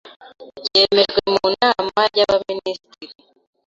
ryemejwe 0.65 1.21
mu 1.33 1.45
Nama 1.59 2.01
y’Abaminisitiri 2.17 3.15